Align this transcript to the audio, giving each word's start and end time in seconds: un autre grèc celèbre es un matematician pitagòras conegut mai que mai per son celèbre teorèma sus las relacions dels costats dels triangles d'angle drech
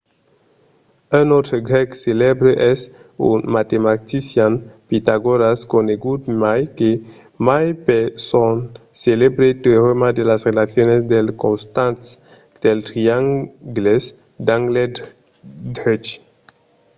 un 1.19 1.25
autre 1.37 1.57
grèc 1.69 1.87
celèbre 2.05 2.51
es 2.71 2.79
un 3.31 3.39
matematician 3.57 4.51
pitagòras 4.89 5.59
conegut 5.73 6.21
mai 6.43 6.61
que 6.77 6.89
mai 7.47 7.65
per 7.87 8.03
son 8.29 8.55
celèbre 9.03 9.47
teorèma 9.63 10.09
sus 10.15 10.27
las 10.31 10.41
relacions 10.49 10.99
dels 11.11 11.35
costats 11.43 12.05
dels 12.61 12.83
triangles 12.89 14.03
d'angle 14.45 14.85
drech 15.75 16.07